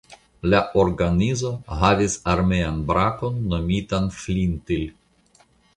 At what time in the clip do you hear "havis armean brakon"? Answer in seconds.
1.81-3.39